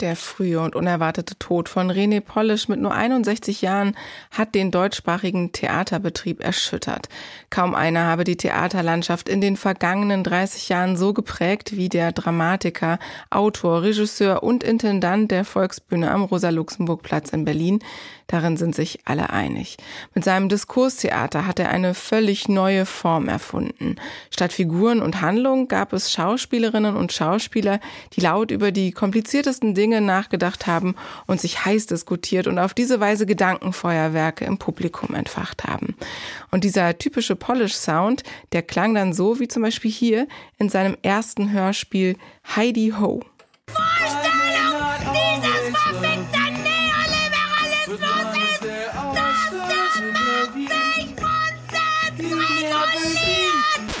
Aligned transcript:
der 0.00 0.16
frühe 0.16 0.60
und 0.60 0.76
unerwartete 0.76 1.38
Tod 1.38 1.68
von 1.68 1.90
René 1.90 2.20
Polisch 2.20 2.68
mit 2.68 2.80
nur 2.80 2.94
61 2.94 3.62
Jahren 3.62 3.96
hat 4.30 4.54
den 4.54 4.70
deutschsprachigen 4.70 5.52
Theaterbetrieb 5.52 6.42
erschüttert. 6.42 7.08
Kaum 7.50 7.74
einer 7.74 8.04
habe 8.06 8.24
die 8.24 8.36
Theaterlandschaft 8.36 9.28
in 9.28 9.40
den 9.40 9.56
vergangenen 9.56 10.22
30 10.22 10.68
Jahren 10.68 10.96
so 10.96 11.12
geprägt 11.12 11.76
wie 11.76 11.88
der 11.88 12.12
Dramatiker, 12.12 12.98
Autor, 13.30 13.82
Regisseur 13.82 14.42
und 14.42 14.62
Intendant 14.62 15.30
der 15.30 15.44
Volksbühne 15.44 16.10
am 16.10 16.22
Rosa-Luxemburg-Platz 16.22 17.30
in 17.30 17.44
Berlin. 17.44 17.80
Darin 18.28 18.58
sind 18.58 18.74
sich 18.74 19.00
alle 19.06 19.30
einig. 19.30 19.78
Mit 20.14 20.22
seinem 20.22 20.50
Diskurstheater 20.50 21.46
hat 21.46 21.58
er 21.58 21.70
eine 21.70 21.94
völlig 21.94 22.46
neue 22.46 22.84
Form 22.84 23.26
erfunden. 23.26 23.96
Statt 24.30 24.52
Figuren 24.52 25.00
und 25.00 25.22
Handlung 25.22 25.66
gab 25.66 25.94
es 25.94 26.12
Schauspielerinnen 26.12 26.94
und 26.94 27.10
Schauspieler, 27.10 27.80
die 28.12 28.20
laut 28.20 28.50
über 28.50 28.70
die 28.70 28.92
kompliziertesten 28.92 29.74
Dinge 29.74 29.87
Dinge 29.88 30.00
nachgedacht 30.02 30.66
haben 30.66 30.94
und 31.26 31.40
sich 31.40 31.64
heiß 31.64 31.86
diskutiert 31.86 32.46
und 32.46 32.58
auf 32.58 32.74
diese 32.74 33.00
Weise 33.00 33.24
Gedankenfeuerwerke 33.24 34.44
im 34.44 34.58
Publikum 34.58 35.14
entfacht 35.14 35.64
haben. 35.64 35.96
Und 36.50 36.64
dieser 36.64 36.98
typische 36.98 37.36
Polish-Sound, 37.36 38.22
der 38.52 38.60
klang 38.60 38.92
dann 38.94 39.14
so 39.14 39.40
wie 39.40 39.48
zum 39.48 39.62
Beispiel 39.62 39.90
hier 39.90 40.28
in 40.58 40.68
seinem 40.68 40.98
ersten 41.02 41.52
Hörspiel 41.52 42.18
Heidi 42.54 42.92
Ho. 43.00 43.22
Vorstellung 43.70 44.28
dieses 45.14 45.78
verfickten 45.78 46.54
Neoliberalismus 46.62 48.36
ist, 48.44 48.60
dass 48.60 49.50
der 49.50 49.72
Markt 49.72 50.54
sich 50.54 51.16
grundsätzlich 51.16 52.32
reguliert. 52.64 53.47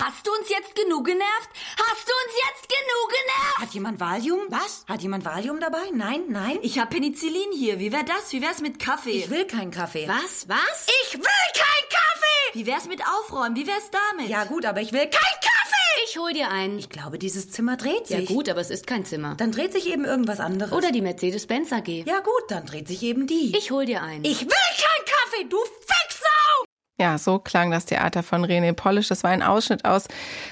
Hast 0.00 0.26
du 0.26 0.30
uns 0.32 0.48
jetzt 0.48 0.74
genug 0.74 1.04
genervt? 1.06 1.50
Hast 1.76 2.08
du 2.08 2.12
uns 2.24 2.34
jetzt 2.48 2.68
genug 2.68 3.08
genervt? 3.08 3.58
Hat 3.58 3.74
jemand 3.74 4.00
Valium? 4.00 4.40
Was? 4.48 4.84
Hat 4.88 5.02
jemand 5.02 5.24
Valium 5.24 5.60
dabei? 5.60 5.90
Nein, 5.92 6.22
nein. 6.28 6.58
Ich 6.62 6.78
hab 6.78 6.90
Penicillin 6.90 7.52
hier. 7.52 7.78
Wie 7.78 7.92
wär 7.92 8.02
das? 8.04 8.32
Wie 8.32 8.42
wär's 8.42 8.60
mit 8.60 8.78
Kaffee? 8.78 9.10
Ich 9.10 9.30
will 9.30 9.46
keinen 9.46 9.70
Kaffee. 9.70 10.08
Was? 10.08 10.48
Was? 10.48 10.86
Ich 11.04 11.14
will 11.14 11.22
keinen 11.54 11.88
Kaffee! 11.90 12.58
Wie 12.58 12.66
wär's 12.66 12.86
mit 12.86 13.02
Aufräumen? 13.02 13.56
Wie 13.56 13.66
wär's 13.66 13.90
damit? 13.90 14.28
Ja 14.30 14.44
gut, 14.44 14.64
aber 14.64 14.80
ich 14.80 14.92
will 14.92 15.00
keinen 15.00 15.10
Kaffee! 15.10 16.04
Ich 16.06 16.16
hol 16.16 16.32
dir 16.32 16.48
einen. 16.50 16.78
Ich 16.78 16.88
glaube, 16.88 17.18
dieses 17.18 17.50
Zimmer 17.50 17.76
dreht 17.76 18.06
sich. 18.06 18.28
Ja 18.28 18.34
gut, 18.34 18.48
aber 18.48 18.60
es 18.60 18.70
ist 18.70 18.86
kein 18.86 19.04
Zimmer. 19.04 19.34
Dann 19.36 19.52
dreht 19.52 19.72
sich 19.72 19.88
eben 19.88 20.04
irgendwas 20.04 20.40
anderes. 20.40 20.72
Oder 20.72 20.92
die 20.92 21.02
Mercedes-Benz 21.02 21.72
AG. 21.72 21.88
Ja 22.06 22.20
gut, 22.20 22.44
dann 22.48 22.64
dreht 22.66 22.88
sich 22.88 23.02
eben 23.02 23.26
die. 23.26 23.54
Ich 23.56 23.70
hol 23.70 23.84
dir 23.84 24.02
einen. 24.02 24.24
Ich 24.24 24.40
will 24.40 24.48
keinen 24.48 25.04
Kaffee, 25.06 25.44
du! 25.48 25.58
Ja, 27.00 27.16
so 27.16 27.38
klang 27.38 27.70
das 27.70 27.84
Theater 27.84 28.24
von 28.24 28.44
René 28.44 28.72
Polisch. 28.72 29.06
Das 29.06 29.22
war 29.22 29.30
ein 29.30 29.44
Ausschnitt 29.44 29.84
aus 29.84 30.08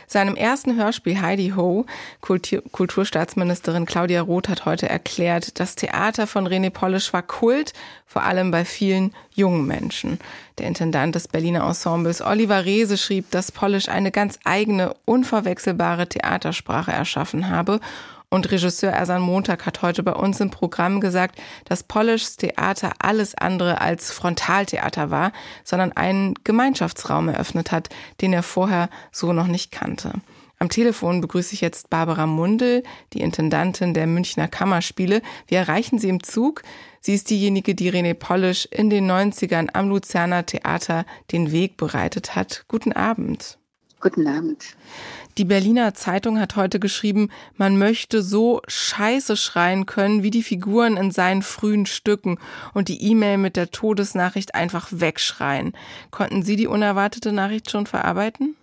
seinem 0.06 0.36
ersten 0.36 0.76
Hörspiel 0.76 1.20
Heidi 1.20 1.54
Ho. 1.56 1.86
Kultur 2.20 2.62
Kulturstaatsministerin 2.70 3.84
Claudia 3.84 4.22
Roth 4.22 4.48
hat 4.48 4.64
heute 4.64 4.88
erklärt, 4.88 5.58
das 5.58 5.74
Theater 5.74 6.28
von 6.28 6.46
René 6.46 6.70
Polisch 6.70 7.12
war 7.12 7.22
Kult, 7.22 7.72
vor 8.06 8.22
allem 8.22 8.52
bei 8.52 8.64
vielen 8.64 9.12
jungen 9.34 9.66
Menschen. 9.66 10.20
Der 10.58 10.68
Intendant 10.68 11.16
des 11.16 11.26
Berliner 11.26 11.66
Ensembles 11.66 12.22
Oliver 12.22 12.64
Reese 12.64 12.96
schrieb, 12.96 13.28
dass 13.32 13.50
Polisch 13.50 13.88
eine 13.88 14.12
ganz 14.12 14.38
eigene, 14.44 14.94
unverwechselbare 15.04 16.08
Theatersprache 16.08 16.92
erschaffen 16.92 17.50
habe 17.50 17.80
und 18.30 18.50
Regisseur 18.50 18.90
Ersan 18.90 19.22
Montag 19.22 19.66
hat 19.66 19.82
heute 19.82 20.02
bei 20.02 20.12
uns 20.12 20.40
im 20.40 20.50
Programm 20.50 21.00
gesagt, 21.00 21.40
dass 21.64 21.84
Polischs 21.84 22.36
Theater 22.36 22.92
alles 22.98 23.34
andere 23.34 23.80
als 23.80 24.10
Frontaltheater 24.10 25.10
war, 25.10 25.32
sondern 25.64 25.92
einen 25.92 26.34
Gemeinschaftsraum 26.42 27.28
eröffnet 27.28 27.72
hat, 27.72 27.88
den 28.20 28.32
er 28.32 28.42
vorher 28.42 28.90
so 29.12 29.32
noch 29.32 29.46
nicht 29.46 29.70
kannte. 29.70 30.12
Am 30.58 30.70
Telefon 30.70 31.20
begrüße 31.20 31.52
ich 31.52 31.60
jetzt 31.60 31.90
Barbara 31.90 32.26
Mundel, 32.26 32.82
die 33.12 33.20
Intendantin 33.20 33.92
der 33.92 34.06
Münchner 34.06 34.48
Kammerspiele. 34.48 35.20
Wir 35.46 35.58
erreichen 35.58 35.98
sie 35.98 36.08
im 36.08 36.22
Zug. 36.22 36.62
Sie 37.00 37.14
ist 37.14 37.28
diejenige, 37.28 37.74
die 37.74 37.92
René 37.92 38.14
Polisch 38.14 38.66
in 38.70 38.88
den 38.88 39.10
90ern 39.10 39.68
am 39.74 39.90
Luzerner 39.90 40.46
Theater 40.46 41.04
den 41.30 41.52
Weg 41.52 41.76
bereitet 41.76 42.34
hat. 42.34 42.64
Guten 42.68 42.92
Abend. 42.92 43.58
Guten 44.00 44.26
Abend. 44.26 44.62
Die 45.38 45.44
Berliner 45.44 45.94
Zeitung 45.94 46.38
hat 46.38 46.56
heute 46.56 46.78
geschrieben, 46.78 47.30
man 47.56 47.78
möchte 47.78 48.22
so 48.22 48.60
scheiße 48.68 49.36
schreien 49.36 49.86
können 49.86 50.22
wie 50.22 50.30
die 50.30 50.42
Figuren 50.42 50.96
in 50.96 51.10
seinen 51.10 51.42
frühen 51.42 51.86
Stücken 51.86 52.38
und 52.74 52.88
die 52.88 53.02
E-Mail 53.02 53.38
mit 53.38 53.56
der 53.56 53.70
Todesnachricht 53.70 54.54
einfach 54.54 54.88
wegschreien. 54.90 55.72
Konnten 56.10 56.42
Sie 56.42 56.56
die 56.56 56.66
unerwartete 56.66 57.32
Nachricht 57.32 57.70
schon 57.70 57.86
verarbeiten? 57.86 58.56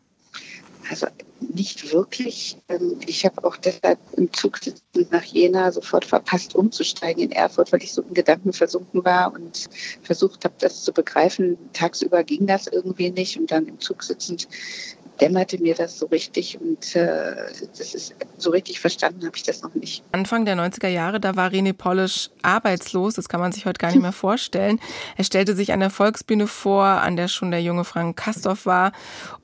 Also 0.89 1.07
nicht 1.39 1.91
wirklich. 1.91 2.57
Ähm, 2.69 2.97
ich 3.05 3.25
habe 3.25 3.43
auch 3.43 3.57
deshalb 3.57 3.99
im 4.17 4.31
Zug 4.33 4.57
sitzend 4.57 5.11
nach 5.11 5.23
Jena 5.23 5.71
sofort 5.71 6.05
verpasst, 6.05 6.55
umzusteigen 6.55 7.23
in 7.23 7.31
Erfurt, 7.31 7.71
weil 7.71 7.83
ich 7.83 7.93
so 7.93 8.01
in 8.01 8.13
Gedanken 8.13 8.53
versunken 8.53 9.03
war 9.03 9.33
und 9.33 9.69
versucht 10.01 10.45
habe, 10.45 10.55
das 10.59 10.83
zu 10.83 10.93
begreifen. 10.93 11.57
Tagsüber 11.73 12.23
ging 12.23 12.47
das 12.47 12.67
irgendwie 12.67 13.11
nicht 13.11 13.37
und 13.37 13.51
dann 13.51 13.67
im 13.67 13.79
Zug 13.79 14.03
sitzend 14.03 14.47
dämmerte 15.21 15.61
mir 15.61 15.75
das 15.75 15.99
so 15.99 16.07
richtig 16.07 16.59
und 16.59 16.95
äh, 16.95 17.35
das 17.77 17.93
ist 17.93 18.15
so 18.37 18.49
richtig 18.49 18.79
verstanden 18.79 19.25
habe 19.25 19.35
ich 19.35 19.43
das 19.43 19.61
noch 19.61 19.73
nicht. 19.75 20.03
Anfang 20.11 20.45
der 20.45 20.55
90er 20.55 20.87
Jahre, 20.87 21.19
da 21.19 21.35
war 21.35 21.51
René 21.51 21.73
Polisch 21.73 22.29
arbeitslos, 22.41 23.13
das 23.15 23.29
kann 23.29 23.39
man 23.39 23.51
sich 23.51 23.65
heute 23.65 23.77
gar 23.77 23.91
nicht 23.91 24.01
mehr 24.01 24.11
vorstellen. 24.11 24.79
Er 25.15 25.23
stellte 25.23 25.55
sich 25.55 25.71
an 25.71 25.79
der 25.79 25.89
Volksbühne 25.89 26.47
vor, 26.47 26.83
an 26.83 27.15
der 27.15 27.27
schon 27.27 27.51
der 27.51 27.61
junge 27.61 27.83
Frank 27.83 28.17
Kastorf 28.17 28.65
war 28.65 28.91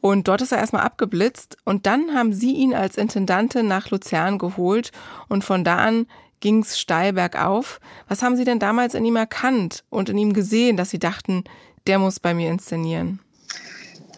und 0.02 0.28
dort 0.28 0.42
ist 0.42 0.52
er 0.52 0.58
erstmal 0.58 0.84
abgeblitzt 0.84 1.58
und 1.66 1.86
dann 1.86 2.16
haben 2.16 2.34
sie 2.34 2.54
ihn 2.54 2.74
als 2.74 2.98
Intendantin 2.98 3.68
nach 3.68 3.90
Luzern 3.90 4.38
geholt 4.38 4.92
und 5.28 5.44
von 5.44 5.64
da 5.64 5.78
an 5.78 6.08
ging 6.40 6.62
es 6.62 6.80
steil 6.80 7.14
bergauf. 7.14 7.80
Was 8.08 8.22
haben 8.22 8.36
Sie 8.36 8.46
denn 8.46 8.60
damals 8.60 8.94
in 8.94 9.06
ihm 9.06 9.18
erkannt 9.18 9.84
und 9.90 10.10
in 10.10 10.18
ihm 10.18 10.34
gesehen, 10.34 10.78
dass 10.78 10.90
Sie 10.90 11.00
dachten, 11.00 11.44
der 11.88 12.00
muss 12.00 12.20
bei 12.20 12.34
mir 12.34 12.50
inszenieren? 12.50 13.20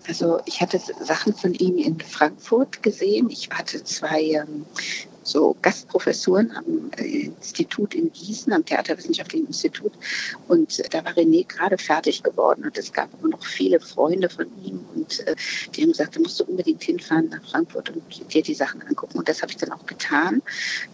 Also 0.08 0.40
ich 0.46 0.62
hatte 0.62 0.80
Sachen 1.00 1.34
von 1.34 1.54
ihm 1.54 1.78
in 1.78 2.00
Frankfurt 2.00 2.82
gesehen. 2.82 3.30
Ich 3.30 3.50
hatte 3.52 3.84
zwei 3.84 4.22
ähm, 4.22 4.66
so 5.24 5.56
Gastprofessuren 5.62 6.52
am 6.52 6.92
äh, 6.98 7.26
Institut 7.26 7.94
in 7.96 8.12
Gießen, 8.12 8.52
am 8.54 8.66
Theaterwissenschaftlichen 8.66 9.48
Institut. 9.48 9.94
Und 10.48 10.82
da 10.94 11.04
war 11.06 11.14
René 11.14 11.46
gerade 11.48 11.78
fertig 11.78 12.24
geworden 12.24 12.64
und 12.64 12.78
es 12.78 12.94
gab 12.94 13.10
immer 13.20 13.30
noch 13.30 13.46
viele 13.46 13.80
Freunde 13.80 14.30
von 14.30 14.48
ihm 14.64 14.86
und 14.96 15.28
äh, 15.28 15.36
die 15.76 15.84
haben 15.84 15.92
gesagt, 15.92 16.16
du 16.16 16.22
musst 16.22 16.40
du 16.40 16.46
unbedingt 16.46 16.84
hinfahren 16.84 17.30
nach 17.30 17.44
Frankfurt 17.50 17.90
und 17.90 18.34
dir 18.34 18.42
die 18.42 18.54
Sachen 18.54 18.82
angucken. 18.82 19.18
Und 19.20 19.30
das 19.30 19.42
habe 19.42 19.52
ich 19.52 19.58
dann 19.58 19.72
auch 19.72 19.86
getan. 19.86 20.42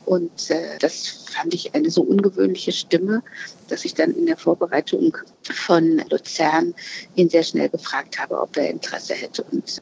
Und 0.05 0.49
äh, 0.49 0.77
das 0.79 1.07
fand 1.07 1.53
ich 1.53 1.75
eine 1.75 1.89
so 1.89 2.01
ungewöhnliche 2.01 2.71
Stimme, 2.71 3.23
dass 3.67 3.85
ich 3.85 3.93
dann 3.93 4.11
in 4.11 4.25
der 4.25 4.37
Vorbereitung 4.37 5.17
von 5.43 6.01
Luzern 6.09 6.73
ihn 7.15 7.29
sehr 7.29 7.43
schnell 7.43 7.69
gefragt 7.69 8.19
habe, 8.19 8.39
ob 8.39 8.55
er 8.57 8.69
Interesse 8.69 9.13
hätte. 9.13 9.43
Und 9.43 9.81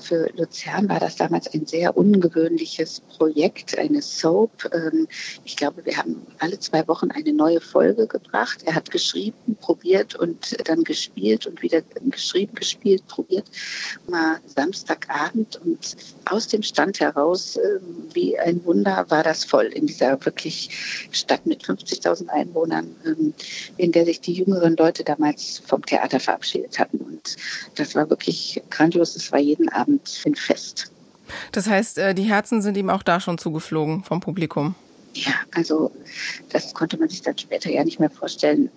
für 0.00 0.30
Luzern 0.36 0.88
war 0.88 1.00
das 1.00 1.16
damals 1.16 1.52
ein 1.52 1.66
sehr 1.66 1.96
ungewöhnliches 1.96 3.00
Projekt, 3.00 3.69
eine 3.78 4.02
Soap. 4.02 4.70
Ähm, 4.72 5.08
ich 5.44 5.56
glaube, 5.56 5.84
wir 5.84 5.96
haben 5.96 6.26
alle 6.38 6.58
zwei 6.58 6.86
Wochen 6.88 7.10
eine 7.10 7.32
neue 7.32 7.60
Folge 7.60 8.06
gebracht. 8.06 8.62
Er 8.64 8.74
hat 8.74 8.90
geschrieben, 8.90 9.56
probiert 9.60 10.14
und 10.14 10.56
dann 10.68 10.84
gespielt 10.84 11.46
und 11.46 11.62
wieder 11.62 11.82
geschrieben, 12.10 12.54
gespielt, 12.54 13.06
probiert. 13.06 13.46
Mal 14.08 14.40
Samstagabend 14.46 15.60
und 15.64 15.96
aus 16.24 16.48
dem 16.48 16.62
Stand 16.62 17.00
heraus, 17.00 17.56
ähm, 17.56 18.08
wie 18.12 18.38
ein 18.38 18.64
Wunder, 18.64 19.06
war 19.08 19.22
das 19.22 19.44
voll 19.44 19.66
in 19.66 19.86
dieser 19.86 20.24
wirklich 20.24 21.08
Stadt 21.10 21.46
mit 21.46 21.64
50.000 21.64 22.28
Einwohnern 22.28 22.94
ähm, 23.04 23.34
in 23.76 23.92
der 23.92 24.04
sich 24.04 24.20
die 24.20 24.32
jüngeren 24.32 24.76
Leute 24.76 25.04
damals 25.04 25.62
vom 25.66 25.84
Theater 25.84 26.20
verabschiedet 26.20 26.78
hatten. 26.78 26.98
Und 26.98 27.36
das 27.76 27.94
war 27.94 28.10
wirklich 28.10 28.62
grandios. 28.70 29.16
Es 29.16 29.32
war 29.32 29.38
jeden 29.38 29.68
Abend 29.68 30.20
ein 30.24 30.34
Fest. 30.34 30.90
Das 31.52 31.68
heißt, 31.68 31.98
äh, 31.98 32.14
die 32.14 32.24
Herzen 32.24 32.62
sind 32.62 32.76
ihm 32.76 32.90
auch 32.90 33.02
da 33.02 33.20
schon 33.20 33.38
zugeflogen 33.38 34.04
vom 34.04 34.20
Publikum. 34.20 34.74
Ja, 35.14 35.32
also 35.54 35.90
das 36.50 36.72
konnte 36.72 36.96
man 36.96 37.08
sich 37.08 37.22
dann 37.22 37.36
später 37.36 37.70
ja 37.70 37.84
nicht 37.84 37.98
mehr 37.98 38.10
vorstellen, 38.10 38.70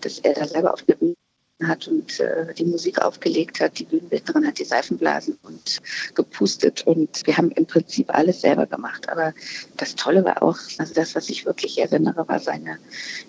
dass 0.00 0.18
er 0.18 0.34
da 0.34 0.46
selber 0.46 0.72
auf 0.72 0.82
der 0.82 0.94
Bühne 0.94 1.14
hat 1.62 1.86
und 1.86 2.18
äh, 2.20 2.52
die 2.54 2.64
Musik 2.64 3.00
aufgelegt 3.00 3.60
hat. 3.60 3.78
Die 3.78 3.84
Bühnenbildnerin 3.84 4.46
hat 4.46 4.58
die 4.58 4.64
Seifenblasen 4.64 5.38
und 5.42 5.80
gepustet 6.14 6.86
und 6.86 7.26
wir 7.26 7.36
haben 7.36 7.50
im 7.52 7.66
Prinzip 7.66 8.12
alles 8.12 8.40
selber 8.40 8.66
gemacht. 8.66 9.08
Aber 9.08 9.32
das 9.76 9.94
Tolle 9.94 10.24
war 10.24 10.42
auch, 10.42 10.58
also 10.78 10.94
das, 10.94 11.14
was 11.14 11.28
ich 11.28 11.46
wirklich 11.46 11.78
erinnere, 11.78 12.26
war 12.26 12.40
seine 12.40 12.78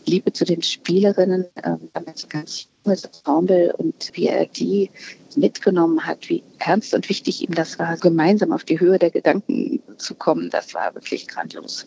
Liebe 0.05 0.33
zu 0.33 0.45
den 0.45 0.61
Spielerinnen, 0.61 1.45
äh, 1.55 1.75
damit 1.93 2.29
ganz 2.29 2.67
junges 2.83 3.05
Ensemble 3.05 3.75
und 3.77 4.11
wie 4.13 4.27
er 4.27 4.45
die 4.47 4.89
mitgenommen 5.35 6.05
hat, 6.05 6.29
wie 6.29 6.43
ernst 6.59 6.93
und 6.93 7.09
wichtig 7.09 7.41
ihm 7.41 7.53
das 7.53 7.77
war, 7.77 7.97
gemeinsam 7.97 8.53
auf 8.53 8.63
die 8.63 8.79
Höhe 8.79 8.97
der 8.97 9.11
Gedanken 9.11 9.81
zu 9.97 10.15
kommen. 10.15 10.49
Das 10.49 10.73
war 10.73 10.95
wirklich 10.95 11.27
grandios. 11.27 11.85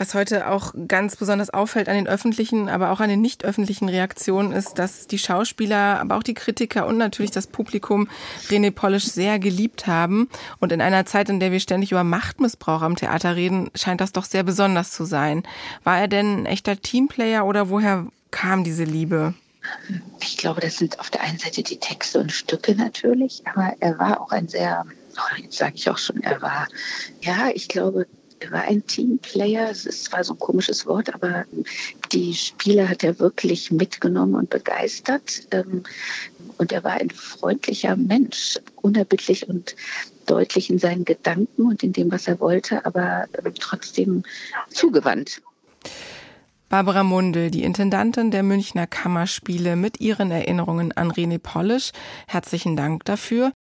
Was 0.00 0.14
heute 0.14 0.48
auch 0.48 0.72
ganz 0.88 1.16
besonders 1.16 1.50
auffällt 1.50 1.90
an 1.90 1.94
den 1.94 2.08
öffentlichen, 2.08 2.70
aber 2.70 2.90
auch 2.90 3.00
an 3.00 3.10
den 3.10 3.20
nicht 3.20 3.44
öffentlichen 3.44 3.86
Reaktionen 3.86 4.50
ist, 4.50 4.78
dass 4.78 5.06
die 5.06 5.18
Schauspieler, 5.18 6.00
aber 6.00 6.16
auch 6.16 6.22
die 6.22 6.32
Kritiker 6.32 6.86
und 6.86 6.96
natürlich 6.96 7.32
das 7.32 7.46
Publikum 7.46 8.08
René 8.48 8.70
Polish 8.70 9.04
sehr 9.04 9.38
geliebt 9.38 9.86
haben. 9.86 10.30
Und 10.58 10.72
in 10.72 10.80
einer 10.80 11.04
Zeit, 11.04 11.28
in 11.28 11.38
der 11.38 11.52
wir 11.52 11.60
ständig 11.60 11.92
über 11.92 12.02
Machtmissbrauch 12.02 12.80
am 12.80 12.96
Theater 12.96 13.36
reden, 13.36 13.70
scheint 13.74 14.00
das 14.00 14.12
doch 14.12 14.24
sehr 14.24 14.42
besonders 14.42 14.90
zu 14.90 15.04
sein. 15.04 15.42
War 15.84 16.00
er 16.00 16.08
denn 16.08 16.44
ein 16.44 16.46
echter 16.46 16.80
Teamplayer 16.80 17.44
oder 17.44 17.68
woher 17.68 18.06
kam 18.30 18.64
diese 18.64 18.84
Liebe? 18.84 19.34
Ich 20.22 20.38
glaube, 20.38 20.62
das 20.62 20.78
sind 20.78 20.98
auf 20.98 21.10
der 21.10 21.20
einen 21.24 21.38
Seite 21.38 21.62
die 21.62 21.78
Texte 21.78 22.20
und 22.20 22.32
Stücke 22.32 22.74
natürlich, 22.74 23.42
aber 23.44 23.74
er 23.80 23.98
war 23.98 24.22
auch 24.22 24.30
ein 24.30 24.48
sehr, 24.48 24.86
jetzt 25.36 25.58
sage 25.58 25.74
ich 25.74 25.90
auch 25.90 25.98
schon, 25.98 26.22
er 26.22 26.40
war, 26.40 26.68
ja, 27.20 27.50
ich 27.52 27.68
glaube, 27.68 28.06
er 28.40 28.50
war 28.50 28.62
ein 28.62 28.86
Teamplayer. 28.86 29.70
Es 29.70 29.86
ist 29.86 30.04
zwar 30.04 30.24
so 30.24 30.32
ein 30.32 30.38
komisches 30.38 30.86
Wort, 30.86 31.14
aber 31.14 31.44
die 32.10 32.34
Spieler 32.34 32.88
hat 32.88 33.04
er 33.04 33.18
wirklich 33.18 33.70
mitgenommen 33.70 34.34
und 34.34 34.50
begeistert. 34.50 35.46
Ähm, 35.50 35.84
und 36.56 36.72
er 36.72 36.82
war 36.82 36.92
ein 36.92 37.10
freundlicher 37.10 37.96
Mensch, 37.96 38.58
unerbittlich 38.76 39.48
und 39.48 39.76
deutlich 40.26 40.70
in 40.70 40.78
seinen 40.78 41.04
Gedanken 41.04 41.66
und 41.66 41.82
in 41.82 41.92
dem, 41.92 42.10
was 42.10 42.28
er 42.28 42.40
wollte, 42.40 42.84
aber 42.86 43.26
trotzdem 43.58 44.22
zugewandt. 44.70 45.42
Barbara 46.68 47.02
Mundel, 47.02 47.50
die 47.50 47.64
Intendantin 47.64 48.30
der 48.30 48.44
Münchner 48.44 48.86
Kammerspiele, 48.86 49.74
mit 49.74 50.00
ihren 50.00 50.30
Erinnerungen 50.30 50.92
an 50.92 51.10
René 51.10 51.38
Polisch. 51.38 51.90
Herzlichen 52.28 52.76
Dank 52.76 53.04
dafür. 53.04 53.52